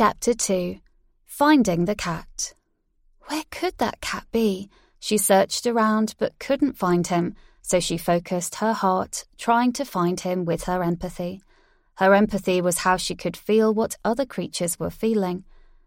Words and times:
Chapter 0.00 0.32
2 0.32 0.78
Finding 1.26 1.84
the 1.84 1.94
Cat. 1.94 2.54
Where 3.26 3.42
could 3.50 3.76
that 3.76 4.00
cat 4.00 4.24
be? 4.32 4.70
She 4.98 5.18
searched 5.18 5.66
around 5.66 6.14
but 6.18 6.38
couldn't 6.38 6.78
find 6.78 7.06
him, 7.06 7.34
so 7.60 7.80
she 7.80 7.98
focused 7.98 8.54
her 8.54 8.72
heart 8.72 9.26
trying 9.36 9.74
to 9.74 9.84
find 9.84 10.18
him 10.18 10.46
with 10.46 10.64
her 10.64 10.82
empathy. 10.82 11.42
Her 11.96 12.14
empathy 12.14 12.62
was 12.62 12.78
how 12.78 12.96
she 12.96 13.14
could 13.14 13.36
feel 13.36 13.74
what 13.74 13.98
other 14.02 14.24
creatures 14.24 14.80
were 14.80 14.88
feeling. 14.88 15.44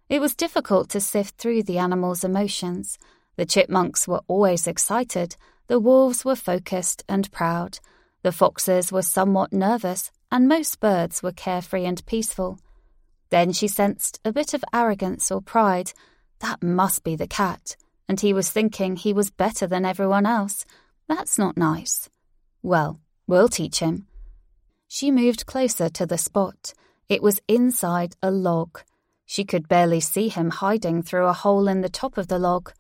It 0.10 0.22
was 0.22 0.36
difficult 0.36 0.90
to 0.90 1.02
sift 1.02 1.40
through 1.40 1.64
the 1.64 1.80
animals' 1.80 2.24
emotions. 2.24 3.00
The 3.36 3.48
chipmunks 3.48 4.08
were 4.08 4.22
always 4.28 4.68
excited, 4.68 5.38
the 5.66 5.80
wolves 5.80 6.24
were 6.24 6.36
focused 6.36 7.04
and 7.10 7.32
proud, 7.32 7.80
the 8.22 8.32
foxes 8.32 8.92
were 8.92 9.02
somewhat 9.02 9.52
nervous, 9.52 10.12
and 10.32 10.48
most 10.48 10.80
birds 10.80 11.24
were 11.24 11.32
carefree 11.32 11.86
and 11.86 12.06
peaceful. 12.06 12.60
Then 13.34 13.52
she 13.52 13.68
sensed 13.68 14.20
a 14.24 14.32
bit 14.32 14.54
of 14.54 14.64
arrogance 14.72 15.32
or 15.32 15.42
pride. 15.42 15.92
That 16.42 16.62
must 16.62 17.04
be 17.04 17.16
the 17.16 17.26
cat, 17.26 17.76
and 18.08 18.20
he 18.20 18.32
was 18.32 18.52
thinking 18.52 18.96
he 18.96 19.12
was 19.12 19.32
better 19.32 19.66
than 19.66 19.86
everyone 19.86 20.28
else. 20.28 20.66
That's 21.08 21.40
not 21.40 21.58
nice. 21.58 22.12
Well, 22.62 23.02
we'll 23.26 23.50
teach 23.50 23.80
him. 23.80 24.06
She 24.88 25.10
moved 25.10 25.48
closer 25.48 25.90
to 25.90 26.06
the 26.06 26.20
spot. 26.20 26.76
It 27.10 27.24
was 27.24 27.42
inside 27.48 28.16
a 28.22 28.30
log. 28.30 28.82
She 29.26 29.46
could 29.46 29.68
barely 29.68 30.00
see 30.00 30.30
him 30.30 30.52
hiding 30.52 31.02
through 31.02 31.26
a 31.26 31.34
hole 31.34 31.68
in 31.68 31.82
the 31.82 31.90
top 31.90 32.20
of 32.20 32.28
the 32.28 32.38
log. 32.38 32.72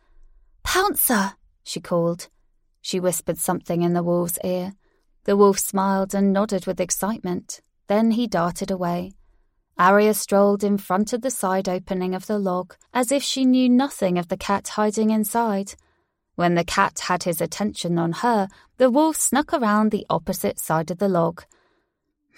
Pouncer, 0.61 1.33
she 1.63 1.81
called. 1.81 2.27
She 2.79 2.99
whispered 2.99 3.39
something 3.39 3.81
in 3.81 3.93
the 3.93 4.03
wolf's 4.03 4.37
ear. 4.43 4.73
The 5.23 5.35
wolf 5.35 5.57
smiled 5.57 6.13
and 6.13 6.31
nodded 6.31 6.67
with 6.67 6.79
excitement. 6.79 7.61
Then 7.87 8.11
he 8.11 8.27
darted 8.27 8.69
away. 8.69 9.13
Aria 9.77 10.13
strolled 10.13 10.63
in 10.63 10.77
front 10.77 11.13
of 11.13 11.21
the 11.21 11.31
side 11.31 11.67
opening 11.67 12.13
of 12.13 12.27
the 12.27 12.37
log 12.37 12.75
as 12.93 13.11
if 13.11 13.23
she 13.23 13.43
knew 13.43 13.67
nothing 13.67 14.17
of 14.17 14.27
the 14.27 14.37
cat 14.37 14.67
hiding 14.69 15.09
inside. 15.09 15.73
When 16.35 16.55
the 16.55 16.63
cat 16.63 16.99
had 16.99 17.23
his 17.23 17.41
attention 17.41 17.97
on 17.97 18.11
her, 18.13 18.47
the 18.77 18.89
wolf 18.89 19.17
snuck 19.17 19.53
around 19.53 19.91
the 19.91 20.05
opposite 20.09 20.59
side 20.59 20.91
of 20.91 20.99
the 20.99 21.09
log. 21.09 21.43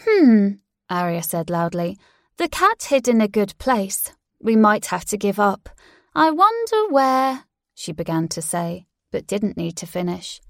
Hmm, 0.04 0.54
Aria 0.90 1.24
said 1.24 1.50
loudly. 1.50 1.98
The 2.38 2.50
cat 2.50 2.84
hid 2.84 3.08
in 3.08 3.22
a 3.22 3.28
good 3.28 3.58
place. 3.58 4.12
We 4.42 4.56
might 4.56 4.88
have 4.88 5.06
to 5.06 5.18
give 5.18 5.40
up. 5.40 5.70
I 6.14 6.32
wonder 6.32 6.90
where, 6.90 7.46
she 7.74 7.92
began 7.92 8.28
to 8.30 8.42
say, 8.42 8.88
but 9.12 9.28
didn't 9.28 9.58
need 9.58 9.78
to 9.78 9.88
finish. 9.88 10.42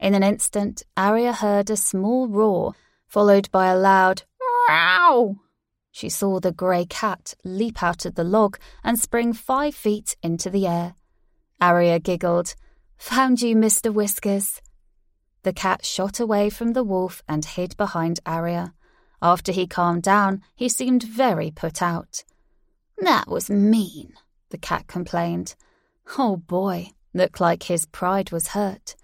In 0.00 0.14
an 0.14 0.22
instant, 0.22 0.82
Aria 0.96 1.32
heard 1.32 1.70
a 1.70 1.76
small 1.76 2.28
roar, 2.28 2.74
followed 3.06 3.50
by 3.50 3.68
a 3.68 3.76
loud 3.76 4.22
row. 4.68 5.36
She 5.90 6.08
saw 6.08 6.40
the 6.40 6.52
grey 6.52 6.84
cat 6.84 7.34
leap 7.44 7.82
out 7.82 8.04
of 8.04 8.14
the 8.14 8.24
log 8.24 8.58
and 8.84 8.98
spring 8.98 9.32
five 9.32 9.74
feet 9.74 10.16
into 10.22 10.50
the 10.50 10.66
air. 10.66 10.94
Aria 11.60 11.98
giggled. 11.98 12.54
Found 12.98 13.42
you, 13.42 13.56
Mr. 13.56 13.92
Whiskers. 13.92 14.60
The 15.42 15.52
cat 15.52 15.84
shot 15.84 16.20
away 16.20 16.50
from 16.50 16.72
the 16.72 16.84
wolf 16.84 17.22
and 17.28 17.44
hid 17.44 17.76
behind 17.76 18.20
Aria. 18.26 18.74
After 19.20 19.50
he 19.50 19.66
calmed 19.66 20.02
down, 20.02 20.42
he 20.54 20.68
seemed 20.68 21.02
very 21.02 21.50
put 21.50 21.82
out. 21.82 22.22
That 22.98 23.28
was 23.28 23.50
mean, 23.50 24.12
the 24.50 24.58
cat 24.58 24.86
complained. 24.86 25.54
Oh 26.18 26.36
boy, 26.36 26.90
looked 27.14 27.40
like 27.40 27.64
his 27.64 27.86
pride 27.86 28.30
was 28.30 28.48
hurt. 28.48 28.96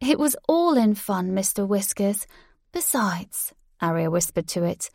It 0.00 0.18
was 0.18 0.36
all 0.48 0.76
in 0.76 0.94
fun, 0.94 1.30
Mr. 1.32 1.66
Whiskers. 1.66 2.26
Besides, 2.72 3.52
Aria 3.80 4.10
whispered 4.10 4.48
to 4.48 4.64
it, 4.64 4.90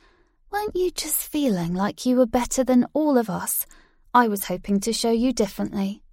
weren't 0.51 0.75
you 0.75 0.91
just 0.91 1.31
feeling 1.31 1.73
like 1.73 2.05
you 2.05 2.15
were 2.17 2.25
better 2.25 2.63
than 2.63 2.87
all 2.93 3.17
of 3.17 3.29
us? 3.29 3.65
I 4.13 4.27
was 4.27 4.45
hoping 4.45 4.79
to 4.81 4.93
show 4.93 5.11
you 5.11 5.31
differently. 5.33 6.03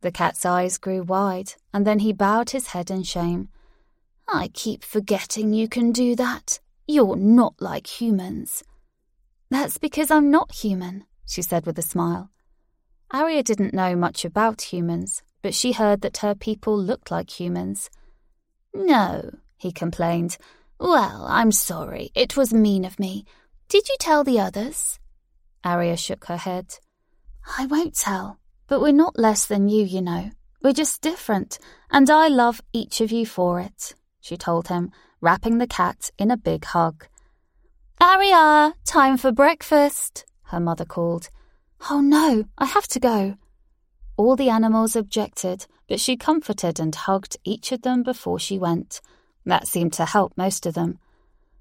The 0.00 0.12
cat's 0.12 0.44
eyes 0.44 0.78
grew 0.78 1.02
wide, 1.02 1.54
and 1.72 1.86
then 1.86 2.00
he 2.00 2.12
bowed 2.12 2.50
his 2.50 2.68
head 2.68 2.90
in 2.90 3.02
shame. 3.02 3.48
I 4.28 4.48
keep 4.48 4.84
forgetting 4.84 5.52
you 5.52 5.68
can 5.68 5.92
do 5.92 6.14
that. 6.16 6.60
You're 6.86 7.16
not 7.16 7.54
like 7.60 8.00
humans. 8.00 8.62
That's 9.50 9.78
because 9.78 10.10
I'm 10.10 10.30
not 10.30 10.52
human, 10.52 11.04
she 11.26 11.42
said 11.42 11.66
with 11.66 11.78
a 11.78 11.82
smile. 11.82 12.30
Aria 13.10 13.42
didn't 13.42 13.74
know 13.74 13.94
much 13.94 14.24
about 14.24 14.72
humans, 14.72 15.22
but 15.42 15.54
she 15.54 15.72
heard 15.72 16.00
that 16.00 16.18
her 16.18 16.34
people 16.34 16.76
looked 16.76 17.10
like 17.10 17.40
humans. 17.40 17.88
No, 18.74 19.30
he 19.56 19.72
complained. 19.72 20.36
Well, 20.78 21.24
I'm 21.28 21.52
sorry. 21.52 22.10
It 22.14 22.36
was 22.36 22.52
mean 22.52 22.84
of 22.84 22.98
me. 22.98 23.24
Did 23.68 23.88
you 23.88 23.96
tell 23.98 24.22
the 24.22 24.38
others? 24.38 25.00
Aria 25.64 25.96
shook 25.96 26.26
her 26.26 26.36
head. 26.36 26.78
I 27.58 27.66
won't 27.66 27.96
tell, 27.96 28.38
but 28.68 28.80
we're 28.80 28.92
not 28.92 29.18
less 29.18 29.46
than 29.46 29.68
you, 29.68 29.84
you 29.84 30.00
know. 30.00 30.30
We're 30.62 30.72
just 30.72 31.00
different, 31.00 31.58
and 31.90 32.08
I 32.08 32.28
love 32.28 32.60
each 32.72 33.00
of 33.00 33.10
you 33.10 33.26
for 33.26 33.60
it, 33.60 33.94
she 34.20 34.36
told 34.36 34.68
him, 34.68 34.92
wrapping 35.20 35.58
the 35.58 35.66
cat 35.66 36.10
in 36.16 36.30
a 36.30 36.36
big 36.36 36.64
hug. 36.64 37.06
Aria, 38.00 38.74
time 38.84 39.16
for 39.16 39.32
breakfast, 39.32 40.24
her 40.44 40.60
mother 40.60 40.84
called. 40.84 41.28
Oh 41.90 42.00
no, 42.00 42.44
I 42.58 42.66
have 42.66 42.86
to 42.88 43.00
go. 43.00 43.36
All 44.16 44.36
the 44.36 44.48
animals 44.48 44.94
objected, 44.94 45.66
but 45.88 46.00
she 46.00 46.16
comforted 46.16 46.78
and 46.78 46.94
hugged 46.94 47.36
each 47.44 47.72
of 47.72 47.82
them 47.82 48.02
before 48.02 48.38
she 48.38 48.58
went. 48.58 49.00
That 49.44 49.66
seemed 49.66 49.92
to 49.94 50.04
help 50.04 50.32
most 50.36 50.66
of 50.66 50.74
them. 50.74 50.98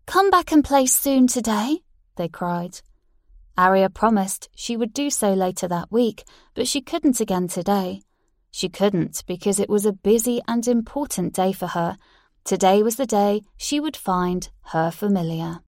Come 0.06 0.30
back 0.30 0.52
and 0.52 0.64
play 0.64 0.86
soon 0.86 1.28
today, 1.28 1.82
they 2.16 2.28
cried. 2.28 2.82
Aria 3.58 3.90
promised 3.90 4.50
she 4.56 4.76
would 4.76 4.94
do 4.94 5.10
so 5.10 5.34
later 5.34 5.68
that 5.68 5.92
week, 5.92 6.24
but 6.54 6.68
she 6.68 6.82
couldn't 6.82 7.20
again 7.20 7.48
today. 7.48 8.02
She 8.52 8.70
couldn't 8.70 9.24
because 9.28 9.60
it 9.60 9.70
was 9.70 9.86
a 9.86 9.94
busy 9.94 10.42
and 10.48 10.68
important 10.68 11.34
day 11.34 11.52
for 11.52 11.68
her. 11.68 11.98
Today 12.44 12.84
was 12.84 12.96
the 12.96 13.06
day 13.06 13.42
she 13.58 13.80
would 13.80 13.98
find 13.98 14.50
her 14.72 14.92
familiar. 14.92 15.60